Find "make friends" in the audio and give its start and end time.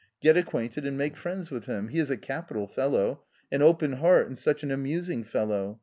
0.97-1.51